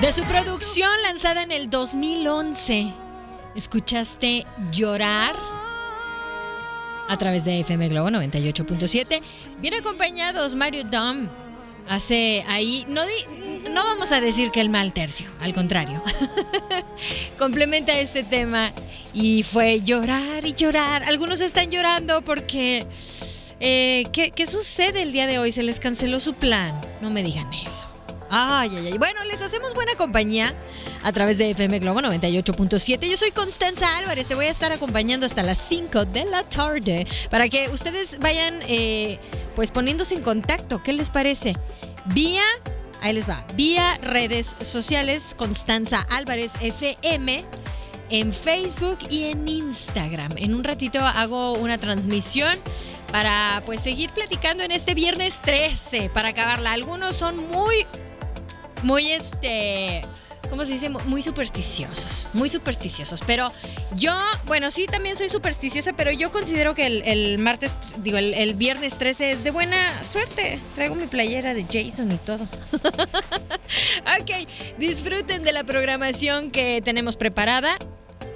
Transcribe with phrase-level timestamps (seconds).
[0.00, 2.92] De su producción lanzada en el 2011,
[3.56, 5.34] ¿escuchaste llorar?
[7.08, 9.20] A través de FM Globo 98.7.
[9.58, 11.26] Bien acompañados, Mario Dom.
[11.88, 16.02] Hace ahí, no, di- no vamos a decir que el mal tercio, al contrario.
[17.38, 18.72] Complementa este tema
[19.14, 21.02] y fue llorar y llorar.
[21.04, 22.86] Algunos están llorando porque...
[23.58, 25.50] eh, ¿qué, ¿Qué sucede el día de hoy?
[25.50, 26.78] Se les canceló su plan.
[27.00, 27.86] No me digan eso.
[28.30, 28.98] Ay, ay, ay.
[28.98, 30.54] Bueno, les hacemos buena compañía
[31.02, 33.08] a través de FM Globo 98.7.
[33.08, 34.26] Yo soy Constanza Álvarez.
[34.26, 38.60] Te voy a estar acompañando hasta las 5 de la tarde para que ustedes vayan
[38.68, 39.18] eh,
[39.56, 40.82] pues poniéndose en contacto.
[40.82, 41.56] ¿Qué les parece?
[42.06, 42.42] Vía,
[43.00, 47.44] ahí les va, vía redes sociales Constanza Álvarez FM
[48.10, 50.32] en Facebook y en Instagram.
[50.36, 52.58] En un ratito hago una transmisión
[53.12, 56.72] para pues seguir platicando en este viernes 13 para acabarla.
[56.72, 57.86] Algunos son muy
[58.82, 60.02] muy este
[60.48, 60.88] ¿cómo se dice?
[60.88, 63.20] Muy supersticiosos, muy supersticiosos.
[63.26, 63.48] Pero
[63.94, 68.34] yo, bueno, sí, también soy supersticiosa, pero yo considero que el, el martes, digo, el,
[68.34, 70.58] el viernes 13 es de buena suerte.
[70.74, 72.44] Traigo mi playera de Jason y todo.
[74.20, 74.48] ok,
[74.78, 77.76] disfruten de la programación que tenemos preparada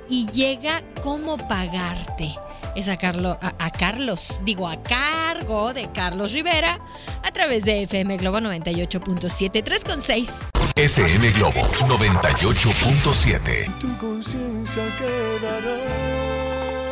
[0.08, 2.34] y llega cómo pagarte.
[2.74, 6.80] Es a, Carlo- a- a Carlos, digo a cargo de Carlos Rivera
[7.22, 10.40] a través de FM Globo 98.7, 3.6.
[10.76, 13.78] FM Globo 98.7.
[13.78, 15.76] Tu conciencia quedará.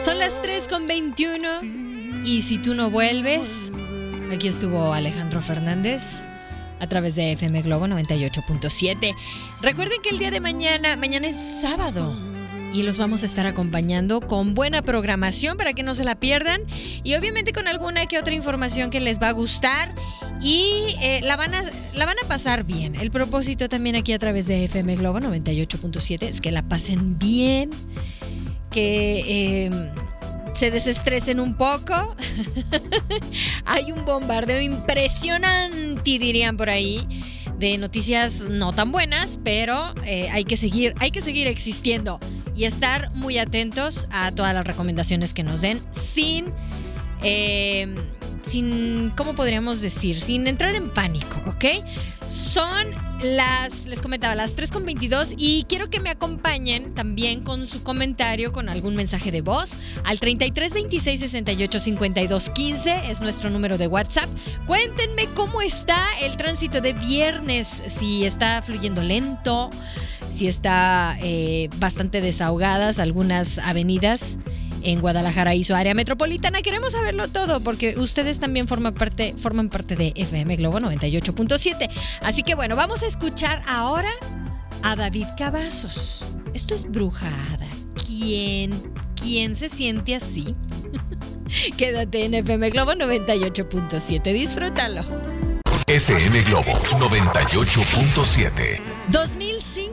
[0.05, 3.73] Son las 3.21 y si tú no vuelves,
[4.35, 6.21] aquí estuvo Alejandro Fernández
[6.79, 9.15] a través de FM Globo 98.7.
[9.63, 12.15] Recuerden que el día de mañana, mañana es sábado.
[12.73, 16.63] Y los vamos a estar acompañando con buena programación para que no se la pierdan.
[17.03, 19.95] Y obviamente con alguna que otra información que les va a gustar.
[20.41, 21.63] Y eh, la, van a,
[21.95, 22.95] la van a pasar bien.
[22.95, 27.71] El propósito también aquí a través de FM Globo 98.7 es que la pasen bien.
[28.71, 29.25] Que
[29.67, 29.71] eh,
[30.55, 32.15] se desestresen un poco.
[33.65, 37.07] Hay un bombardeo impresionante, dirían por ahí,
[37.59, 42.19] de noticias no tan buenas, pero eh, hay que seguir, hay que seguir existiendo
[42.61, 46.53] y estar muy atentos a todas las recomendaciones que nos den sin,
[47.23, 47.89] eh,
[48.43, 50.21] sin, ¿cómo podríamos decir?
[50.21, 51.65] Sin entrar en pánico, ¿ok?
[52.29, 52.87] Son
[53.23, 58.69] las, les comentaba, las 3.22 y quiero que me acompañen también con su comentario, con
[58.69, 59.73] algún mensaje de voz
[60.05, 64.29] al 33 26 68 52 15 es nuestro número de WhatsApp.
[64.67, 69.71] Cuéntenme cómo está el tránsito de viernes, si está fluyendo lento,
[70.31, 74.39] si está eh, bastante desahogadas algunas avenidas
[74.83, 76.61] en Guadalajara y su área metropolitana.
[76.63, 81.91] Queremos saberlo todo porque ustedes también forman parte, forman parte de FM Globo 98.7.
[82.23, 84.13] Así que bueno, vamos a escuchar ahora
[84.83, 86.25] a David Cavazos.
[86.55, 87.67] Esto es brujada.
[88.07, 88.71] ¿Quién,
[89.21, 90.57] quién se siente así?
[91.77, 94.33] Quédate en FM Globo 98.7.
[94.33, 95.05] Disfrútalo.
[95.87, 98.81] FM Globo 98.7.
[99.09, 99.90] 2005.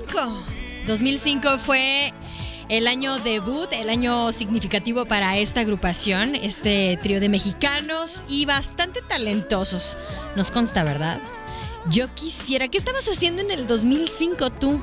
[0.87, 2.11] 2005 fue
[2.69, 9.01] el año debut, el año significativo para esta agrupación, este trío de mexicanos y bastante
[9.01, 9.95] talentosos.
[10.35, 11.19] Nos consta, ¿verdad?
[11.89, 14.81] Yo quisiera, ¿qué estabas haciendo en el 2005 tú?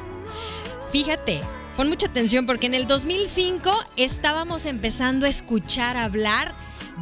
[0.93, 1.41] Fíjate,
[1.76, 6.53] pon mucha atención porque en el 2005 estábamos empezando a escuchar hablar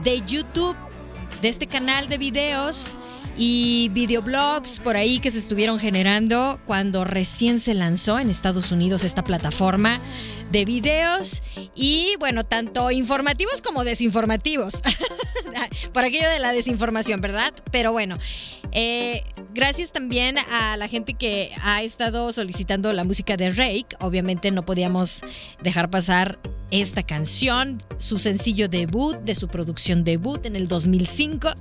[0.03, 0.77] de YouTube,
[1.43, 2.95] de este canal de videos
[3.37, 9.05] y videoblogs por ahí que se estuvieron generando cuando recién se lanzó en Estados Unidos
[9.05, 10.01] esta plataforma
[10.51, 11.43] de videos
[11.75, 14.83] y bueno, tanto informativos como desinformativos.
[15.93, 17.55] por aquello de la desinformación, ¿verdad?
[17.71, 18.19] Pero bueno,
[18.73, 19.23] Eh,
[19.55, 23.97] gracias también a la gente que ha estado solicitando la música de Rake.
[24.01, 25.23] Obviamente no podíamos
[25.63, 26.39] dejar pasar
[26.71, 31.53] esta canción, su sencillo debut, de su producción debut en el 2005.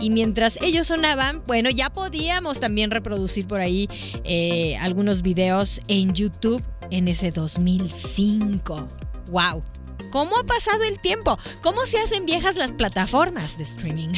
[0.00, 3.88] Y mientras ellos sonaban, bueno, ya podíamos también reproducir por ahí
[4.24, 8.88] eh, algunos videos en YouTube en ese 2005.
[9.30, 9.62] ¡Wow!
[10.10, 11.38] ¿Cómo ha pasado el tiempo?
[11.62, 14.14] ¿Cómo se hacen viejas las plataformas de streaming?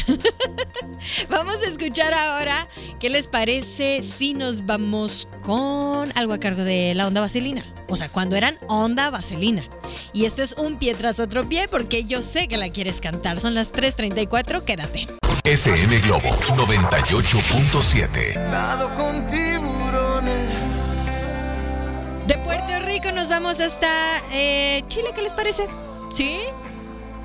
[1.28, 2.68] vamos a escuchar ahora
[3.00, 7.64] qué les parece si nos vamos con algo a cargo de la onda vaselina.
[7.88, 9.64] O sea, cuando eran onda vaselina.
[10.12, 13.40] Y esto es un pie tras otro pie porque yo sé que la quieres cantar.
[13.40, 15.06] Son las 3.34, quédate.
[15.44, 18.36] FM Globo 98.7.
[22.98, 23.86] Nos vamos hasta
[24.32, 25.68] eh, Chile, ¿qué les parece?
[26.12, 26.38] ¿Sí?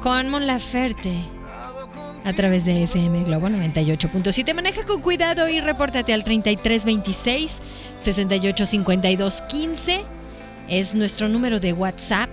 [0.04, 1.12] Con Mon Laferte.
[2.24, 4.54] A través de FM Globo 98.7.
[4.54, 7.60] Maneja con cuidado y repórtate al 3326
[7.98, 10.04] 685215.
[10.70, 12.30] Es nuestro número de WhatsApp.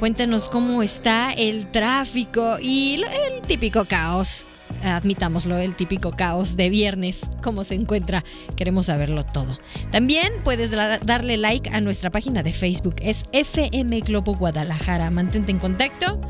[0.00, 4.48] Cuéntanos cómo está el tráfico y el típico caos.
[4.82, 8.24] Admitámoslo, el típico caos de viernes, cómo se encuentra.
[8.56, 9.58] Queremos saberlo todo.
[9.90, 12.96] También puedes darle like a nuestra página de Facebook.
[13.00, 15.10] Es FM Globo Guadalajara.
[15.10, 16.20] Mantente en contacto.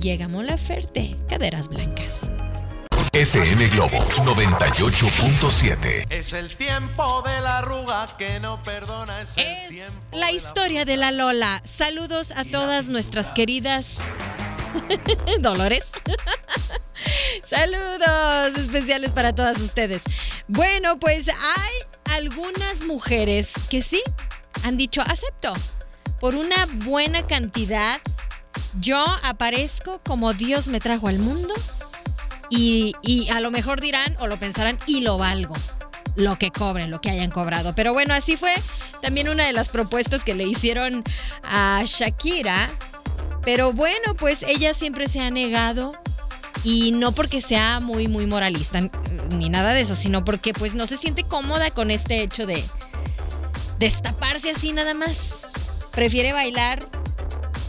[0.00, 2.30] Llega Mola Ferte, caderas blancas.
[3.12, 6.06] FM Globo 98.7.
[6.10, 9.22] Es el tiempo de la arruga que no perdona.
[9.22, 11.62] Es, el Es tiempo la de historia de la Lola.
[11.64, 13.96] Saludos a todas nuestras queridas
[15.40, 15.84] Dolores.
[17.44, 20.02] Saludos especiales para todas ustedes.
[20.48, 24.02] Bueno, pues hay algunas mujeres que sí
[24.64, 25.52] han dicho acepto.
[26.20, 28.00] Por una buena cantidad,
[28.80, 31.54] yo aparezco como Dios me trajo al mundo
[32.48, 35.54] y, y a lo mejor dirán o lo pensarán y lo valgo.
[36.16, 37.74] Lo que cobren, lo que hayan cobrado.
[37.74, 38.54] Pero bueno, así fue
[39.02, 41.04] también una de las propuestas que le hicieron
[41.42, 42.70] a Shakira.
[43.46, 45.92] Pero bueno, pues ella siempre se ha negado.
[46.64, 48.80] Y no porque sea muy, muy moralista,
[49.30, 52.64] ni nada de eso, sino porque pues no se siente cómoda con este hecho de
[53.78, 55.40] destaparse así nada más.
[55.92, 56.80] Prefiere bailar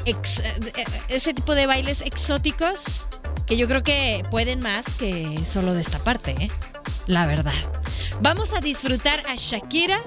[0.06, 3.06] ex- eh, ese tipo de bailes exóticos
[3.46, 6.48] que yo creo que pueden más que solo destaparte, ¿eh?
[7.06, 7.54] La verdad.
[8.22, 10.02] Vamos a disfrutar a Shakira.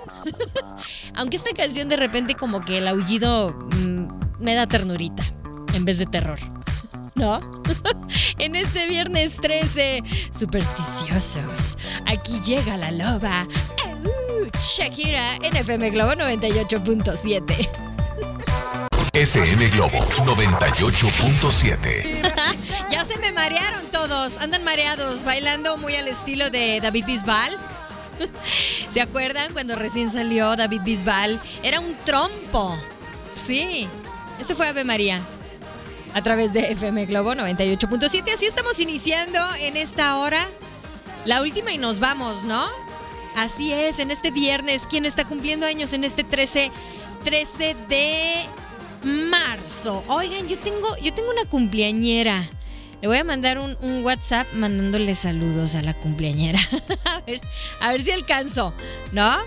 [1.14, 4.08] Aunque esta canción de repente como que el aullido mm,
[4.40, 5.22] me da ternurita
[5.74, 6.38] en vez de terror.
[7.14, 7.40] ¿No?
[8.38, 11.76] en este viernes 13, supersticiosos.
[12.06, 13.46] Aquí llega la loba.
[14.58, 17.68] Shakira en FM Globo 98.7.
[19.12, 22.20] FM Globo 98.7.
[22.90, 24.38] Ya se me marearon todos.
[24.38, 27.56] Andan mareados, bailando muy al estilo de David Bisbal.
[28.92, 31.40] ¿Se acuerdan cuando recién salió David Bisbal?
[31.62, 32.76] Era un trompo.
[33.32, 33.86] Sí.
[34.40, 35.20] Este fue Ave María.
[36.12, 38.34] A través de FM Globo 98.7.
[38.34, 40.48] Así estamos iniciando en esta hora.
[41.24, 42.68] La última y nos vamos, ¿no?
[43.36, 44.86] Así es, en este viernes.
[44.88, 46.72] ¿Quién está cumpliendo años en este 13,
[47.24, 48.34] 13 de
[49.04, 50.02] marzo?
[50.08, 52.48] Oigan, yo tengo, yo tengo una cumpleañera.
[53.00, 56.58] Le voy a mandar un, WhatsApp mandándole saludos a la cumpleañera.
[57.04, 57.40] a, ver,
[57.80, 58.74] a ver si alcanzo,
[59.12, 59.38] ¿no?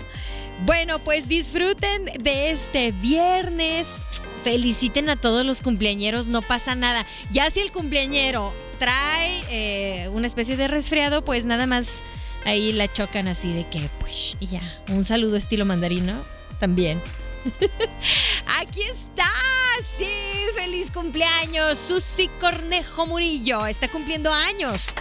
[0.64, 4.02] Bueno, pues disfruten de este viernes.
[4.44, 7.06] Feliciten a todos los cumpleañeros, no pasa nada.
[7.30, 12.02] Ya si el cumpleañero trae eh, una especie de resfriado, pues nada más
[12.44, 14.60] ahí la chocan así de que, pues, y ya.
[14.88, 16.22] Un saludo estilo mandarino
[16.58, 17.02] también.
[18.60, 19.30] Aquí está,
[19.96, 20.06] sí,
[20.54, 24.92] feliz cumpleaños, Susi Cornejo Murillo, está cumpliendo años.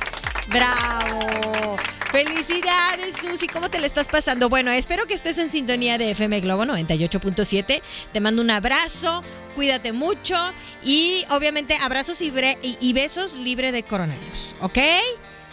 [0.50, 1.78] Bravo.
[2.12, 3.48] Felicidades, Susi.
[3.48, 4.48] ¿Cómo te la estás pasando?
[4.48, 7.82] Bueno, espero que estés en sintonía de FM Globo 98.7.
[8.12, 9.24] Te mando un abrazo,
[9.56, 10.36] cuídate mucho
[10.84, 14.78] y obviamente abrazos y, besos libre de coronavirus, ¿ok?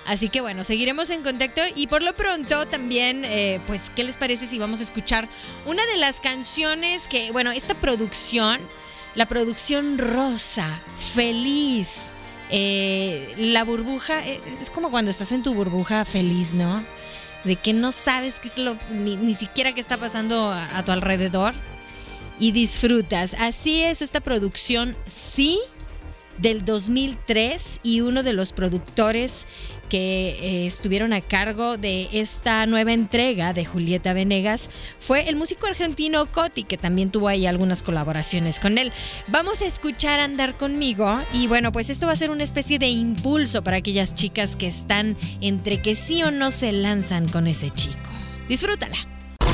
[0.07, 4.17] Así que bueno, seguiremos en contacto y por lo pronto también, eh, pues, ¿qué les
[4.17, 5.29] parece si vamos a escuchar
[5.65, 8.61] una de las canciones que, bueno, esta producción,
[9.15, 12.13] la producción rosa, feliz,
[12.51, 16.85] eh, la burbuja, eh, es como cuando estás en tu burbuja feliz, ¿no?
[17.45, 21.55] De que no sabes qué es lo, ni, siquiera qué está pasando a tu alrededor
[22.41, 23.35] y disfrutas.
[23.39, 25.61] Así es esta producción, sí,
[26.41, 29.47] del 2003 y uno de los productores
[29.89, 34.71] que eh, estuvieron a cargo de esta nueva entrega de Julieta Venegas
[35.01, 38.93] fue el músico argentino Coti, que también tuvo ahí algunas colaboraciones con él.
[39.27, 42.89] Vamos a escuchar Andar conmigo y bueno, pues esto va a ser una especie de
[42.89, 47.71] impulso para aquellas chicas que están entre que sí o no se lanzan con ese
[47.71, 48.11] chico.
[48.49, 48.97] Disfrútala.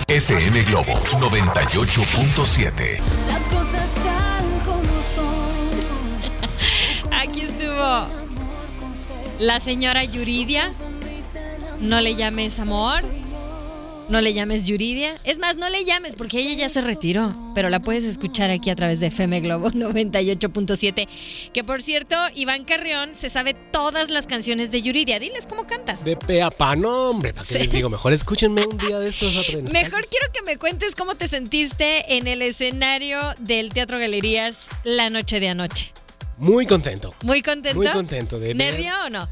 [0.08, 3.00] FM Globo 98.7.
[3.26, 3.90] Las cosas
[7.76, 8.08] estuvo
[9.38, 10.72] la señora Yuridia.
[11.80, 13.04] No le llames amor.
[14.08, 15.16] No le llames Yuridia.
[15.24, 17.34] Es más, no le llames porque ella ya se retiró.
[17.56, 21.08] Pero la puedes escuchar aquí a través de FM Globo 98.7.
[21.52, 25.18] Que por cierto, Iván Carrión se sabe todas las canciones de Yuridia.
[25.18, 26.04] Diles cómo cantas.
[26.04, 27.58] De pe a pa, no, hombre, ¿para qué Sí.
[27.58, 27.88] les digo?
[27.90, 29.34] Mejor escúchenme un día de estos.
[29.34, 35.10] Mejor quiero que me cuentes cómo te sentiste en el escenario del Teatro Galerías la
[35.10, 35.92] noche de anoche.
[36.38, 37.14] Muy contento.
[37.22, 37.76] ¿Muy contento?
[37.76, 39.28] Muy contento de ver- ¿Nervio o no?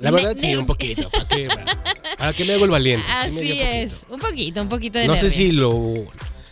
[0.00, 1.08] La verdad, Ne- sí, un poquito.
[2.18, 3.06] ¿Para que me hago el valiente?
[3.06, 3.54] sí Así poquito.
[3.64, 3.92] es.
[4.10, 5.70] Un poquito, un poquito de No sé si lo.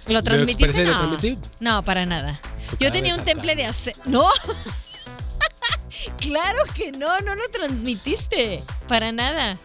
[0.07, 0.85] ¿Lo transmitiste?
[0.85, 1.19] lo
[1.61, 1.85] no.
[1.85, 2.41] para nada.
[2.79, 3.95] Yo tenía un temple de hacer.
[4.07, 4.27] ¡No!
[6.19, 8.63] claro que no, no lo transmitiste.
[8.89, 9.59] Para nada.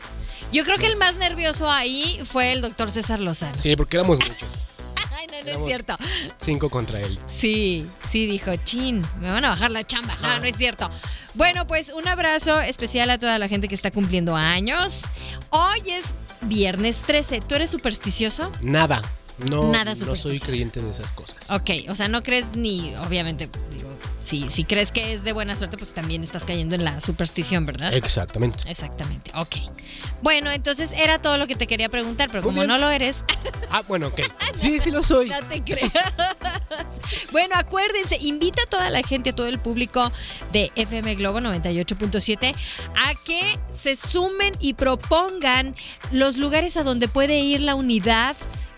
[0.51, 3.57] Yo creo que el más nervioso ahí fue el doctor César Lozano.
[3.57, 4.68] Sí, porque éramos muchos.
[5.45, 5.95] No, es cierto.
[6.39, 7.17] Cinco contra él.
[7.27, 10.15] Sí, sí, dijo, chin, me van a bajar la chamba.
[10.21, 10.89] No, no es cierto.
[11.33, 15.03] Bueno, pues un abrazo especial a toda la gente que está cumpliendo años.
[15.49, 16.05] Hoy es
[16.41, 17.41] viernes 13.
[17.41, 18.51] ¿Tú eres supersticioso?
[18.61, 19.01] Nada.
[19.49, 21.49] No, Nada no soy creyente de esas cosas.
[21.51, 23.49] Ok, o sea, no crees ni, obviamente,
[24.19, 27.65] si, si crees que es de buena suerte, pues también estás cayendo en la superstición,
[27.65, 27.93] ¿verdad?
[27.93, 28.69] Exactamente.
[28.69, 29.55] Exactamente, ok.
[30.21, 32.67] Bueno, entonces era todo lo que te quería preguntar, pero Muy como bien.
[32.67, 33.23] no lo eres,
[33.71, 34.21] Ah, bueno, ok.
[34.55, 35.29] Sí, sí lo soy.
[35.29, 35.91] no te creas.
[37.31, 40.11] Bueno, acuérdense, invita a toda la gente, a todo el público
[40.51, 42.55] de FM Globo 98.7
[42.97, 45.75] a que se sumen y propongan
[46.11, 48.35] los lugares a donde puede ir la unidad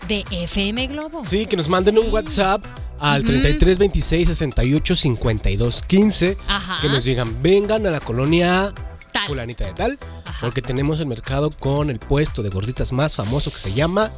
[0.08, 1.24] de FM Globo.
[1.24, 2.00] Sí, que nos manden Sí.
[2.00, 2.64] un WhatsApp
[3.02, 3.28] al Ujú.
[3.32, 6.36] 33 26 68 52 15.
[6.48, 6.80] Ajá.
[6.80, 8.72] Que nos digan, vengan a la colonia
[9.12, 9.26] Tal.
[9.26, 10.38] fulanita de tal, Ajá.
[10.40, 14.10] porque tenemos el mercado con el puesto de gorditas más famoso que se llama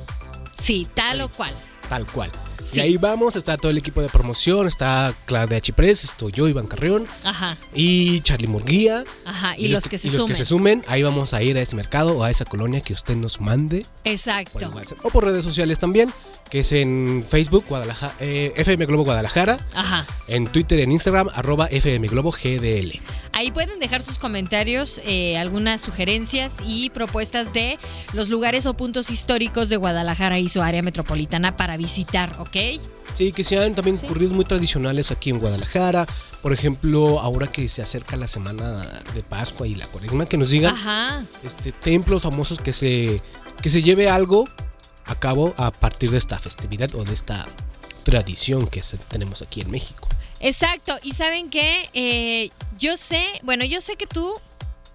[0.61, 1.55] Sí, tal o cual.
[1.88, 2.31] tal cual.
[2.63, 2.79] Sí.
[2.79, 6.67] Y ahí vamos, está todo el equipo de promoción, está Claudia Chiprés, estoy yo, Iván
[6.67, 9.05] Carrión Ajá, y Charlie Murguía.
[9.25, 9.55] ajá.
[9.57, 10.37] Y, los que se sumen.
[10.37, 13.17] se sumen, ahí vamos a ir a ese mercado o a esa colonia que usted
[13.17, 14.71] nos mande Exacto.
[15.03, 16.13] O por redes sociales también,
[16.51, 20.07] que es en Facebook, Guadalajara, eh, FM Globo Guadalajara, Ajá.
[20.29, 23.01] en Twitter, en Instagram, arroba FM Globo GDL.
[23.33, 27.79] Ahí pueden dejar sus comentarios, eh, algunas sugerencias y propuestas de
[28.13, 32.81] los lugares o puntos históricos de Guadalajara y su área metropolitana para visitar, ¿ok?
[33.15, 36.07] Sí, que sean también ocurridos muy tradicionales aquí en Guadalajara.
[36.43, 40.51] Por ejemplo, ahora que se acerca la semana de Pascua y la cuaresma, que nos
[40.51, 41.25] digan Ajá.
[41.43, 43.23] este, templos famosos que se,
[43.63, 44.49] que se lleve algo
[45.07, 47.47] a cabo a partir de esta festividad o de esta
[48.03, 50.09] tradición que tenemos aquí en México.
[50.41, 50.95] Exacto.
[51.03, 54.35] Y saben qué, Eh, yo sé, bueno, yo sé que tú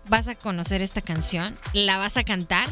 [0.08, 2.68] vas a conocer esta canción, la vas a cantar.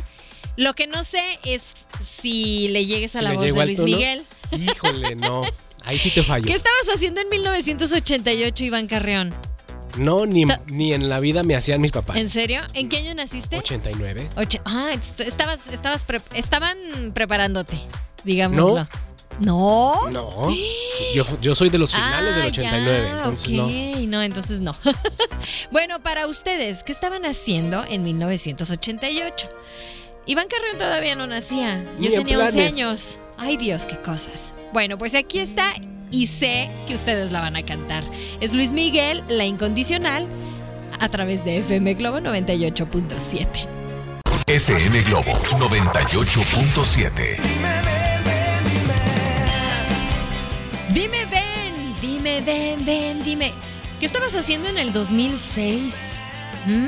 [0.57, 1.73] Lo que no sé es
[2.05, 3.79] si le llegues a Si la voz de Luis.
[3.79, 4.25] Miguel.
[4.51, 5.43] Híjole, no.
[5.83, 6.45] Ahí sí te fallo.
[6.45, 9.33] ¿Qué estabas haciendo en 1988, Iván Carreón?
[9.97, 12.17] No, ni, Ta- ni en la vida me hacían mis papás.
[12.17, 12.61] ¿En serio?
[12.73, 13.57] ¿En qué año naciste?
[13.57, 14.29] 89.
[14.35, 16.77] Oche- ah, est- estabas, estabas pre- estaban
[17.13, 17.77] preparándote,
[18.23, 18.87] digámoslo.
[19.39, 20.09] ¿No?
[20.11, 20.51] No.
[21.13, 24.07] Yo, fu- yo soy de los finales del Ah, 89, ya, entonces ok, no.
[24.17, 24.75] no, entonces no.
[25.71, 29.49] bueno, para ustedes, ¿qué estaban haciendo en 1988?
[30.27, 31.83] Iván Carrión todavía no nacía.
[31.99, 32.73] Yo tenía 11 planes.
[32.73, 33.19] años.
[33.37, 34.53] Ay Dios, qué cosas.
[34.73, 35.73] Bueno, pues aquí está
[36.11, 38.03] y sé que ustedes la van a cantar.
[38.41, 40.27] Es Luis Miguel, La Incondicional,
[40.99, 43.67] a través de FM Globo 98.7.
[44.47, 47.37] FM Globo 98.7.
[50.89, 53.53] Dime, ven, dime, ven, ven, dime.
[53.99, 55.95] ¿Qué estabas haciendo en el 2006?
[56.65, 56.87] ¿Mm?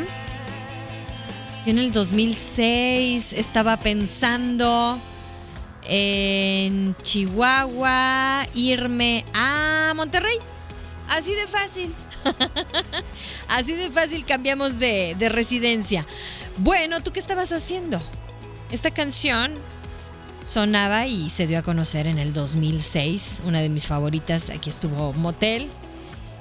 [1.66, 4.98] Yo en el 2006 estaba pensando
[5.84, 10.38] en Chihuahua, irme a Monterrey.
[11.10, 11.94] Así de fácil.
[13.50, 16.06] Así de fácil cambiamos de, de residencia.
[16.58, 18.02] Bueno, ¿tú qué estabas haciendo?
[18.72, 19.54] Esta canción
[20.46, 23.42] sonaba y se dio a conocer en el 2006.
[23.46, 25.68] Una de mis favoritas, aquí estuvo Motel.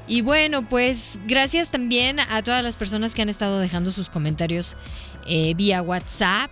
[0.09, 4.75] Y bueno, pues gracias también a todas las personas que han estado dejando sus comentarios
[5.27, 6.50] eh, vía WhatsApp.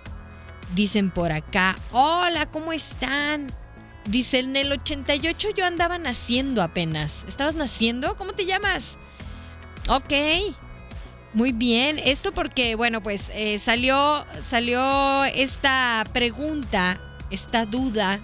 [0.74, 3.46] Dicen por acá, hola, ¿cómo están?
[4.04, 7.24] Dice, en el 88 yo andaba naciendo apenas.
[7.28, 8.16] ¿Estabas naciendo?
[8.16, 8.98] ¿Cómo te llamas?
[9.88, 10.12] Ok.
[11.32, 11.98] Muy bien.
[11.98, 18.20] Esto porque, bueno, pues eh, salió, salió esta pregunta, esta duda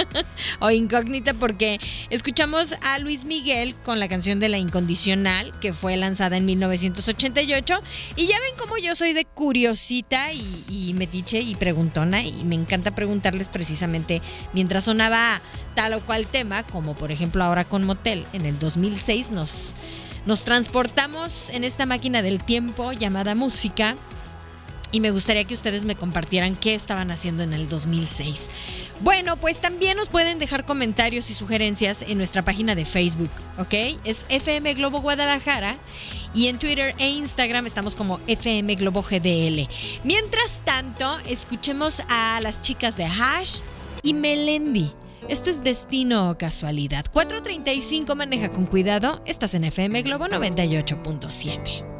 [0.60, 5.96] o incógnita porque escuchamos a Luis Miguel con la canción de La Incondicional que fue
[5.96, 7.80] lanzada en 1988
[8.16, 12.54] y ya ven cómo yo soy de curiosita y, y metiche y preguntona y me
[12.54, 14.22] encanta preguntarles precisamente
[14.52, 15.40] mientras sonaba
[15.74, 19.74] tal o cual tema, como por ejemplo ahora con Motel en el 2006 nos
[20.26, 23.94] nos transportamos en esta máquina del tiempo llamada música
[24.96, 28.48] y me gustaría que ustedes me compartieran qué estaban haciendo en el 2006.
[29.00, 34.00] Bueno, pues también nos pueden dejar comentarios y sugerencias en nuestra página de Facebook, ¿ok?
[34.04, 35.76] Es FM Globo Guadalajara
[36.32, 39.68] y en Twitter e Instagram estamos como FM Globo GDL.
[40.02, 43.58] Mientras tanto, escuchemos a las chicas de Hash
[44.02, 44.92] y Melendi.
[45.28, 47.04] Esto es destino o casualidad.
[47.12, 49.20] 435 maneja con cuidado.
[49.26, 51.95] Estás en FM Globo 98.7.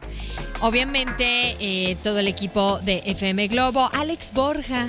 [0.61, 3.89] Obviamente eh, todo el equipo de FM Globo.
[3.91, 4.87] Alex Borja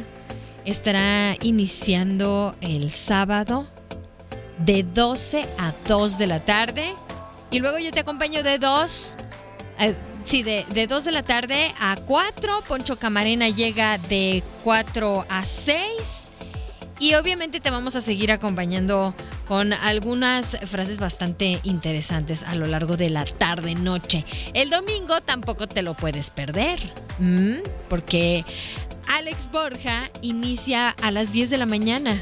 [0.65, 3.67] estará iniciando el sábado
[4.59, 6.95] de 12 a 2 de la tarde.
[7.51, 9.17] Y luego yo te acompaño de 2.
[9.81, 12.63] eh, sí, de, de 2 de la tarde a 4.
[12.67, 16.33] Poncho Camarena llega de 4 a 6.
[17.03, 19.13] Y obviamente te vamos a seguir acompañando
[19.49, 24.25] con algunas frases bastante interesantes a lo largo de la tarde-noche.
[24.55, 26.79] El domingo tampoco te lo puedes perder,
[27.89, 28.45] porque
[29.09, 32.17] Alex Borja inicia a las 10 de la mañana.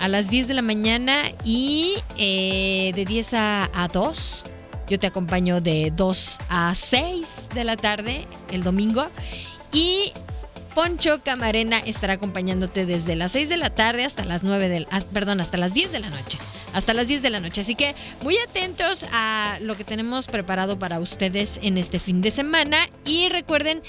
[0.00, 4.42] A las 10 de la mañana y eh, de 10 a, a 2.
[4.90, 9.06] Yo te acompaño de 2 a 6 de la tarde el domingo.
[9.72, 10.12] Y
[10.74, 15.00] Poncho Camarena estará acompañándote desde las 6 de la tarde hasta las 9 del, ah,
[15.12, 16.38] perdón, hasta las 10 de la noche.
[16.72, 17.60] Hasta las 10 de la noche.
[17.60, 22.32] Así que muy atentos a lo que tenemos preparado para ustedes en este fin de
[22.32, 22.88] semana.
[23.04, 23.82] Y recuerden,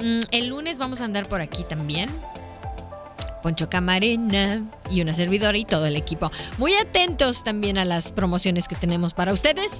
[0.00, 2.10] mm, el lunes vamos a andar por aquí también.
[3.44, 6.32] Poncho Camarena y una servidora y todo el equipo.
[6.58, 9.70] Muy atentos también a las promociones que tenemos para ustedes.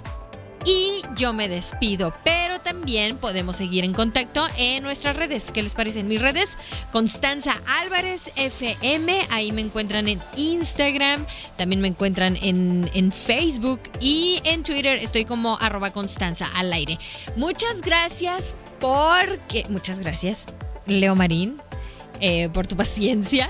[0.69, 5.51] Y yo me despido, pero también podemos seguir en contacto en nuestras redes.
[5.51, 6.01] ¿Qué les parece?
[6.01, 6.59] En mis redes,
[6.93, 11.25] Constanza Álvarez FM, ahí me encuentran en Instagram,
[11.57, 16.99] también me encuentran en, en Facebook y en Twitter estoy como arroba Constanza al aire.
[17.35, 19.65] Muchas gracias porque...
[19.71, 20.49] Muchas gracias,
[20.85, 21.63] Leo Marín,
[22.21, 23.49] eh, por tu paciencia.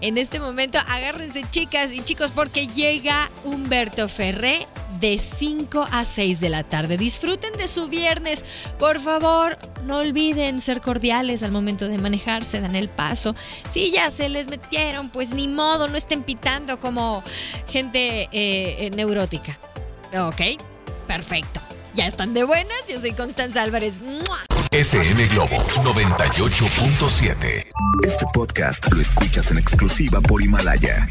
[0.00, 4.66] En este momento, agárrense chicas y chicos porque llega Humberto Ferré
[5.00, 6.96] de 5 a 6 de la tarde.
[6.98, 8.44] Disfruten de su viernes.
[8.78, 13.34] Por favor, no olviden ser cordiales al momento de manejar, se dan el paso.
[13.70, 17.22] Si ya se les metieron, pues ni modo, no estén pitando como
[17.68, 19.58] gente eh, eh, neurótica.
[20.18, 20.60] Ok,
[21.06, 21.60] perfecto.
[21.94, 22.88] Ya están de buenas.
[22.88, 24.00] Yo soy Constanza Álvarez.
[24.72, 27.66] FM Globo 98.7.
[28.06, 31.08] Este podcast lo escuchas en exclusiva por Himalaya.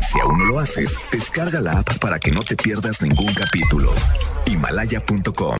[0.00, 3.92] Si aún no lo haces, descarga la app para que no te pierdas ningún capítulo.
[4.46, 5.48] Himalaya.com